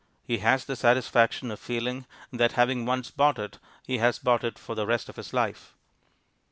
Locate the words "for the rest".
4.57-5.09